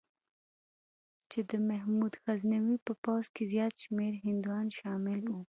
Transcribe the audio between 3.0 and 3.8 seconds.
پوځ کې زیات